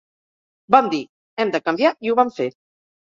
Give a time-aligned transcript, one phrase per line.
[0.75, 1.01] Vam dir,
[1.43, 2.49] hem de canviar i ho vam fer.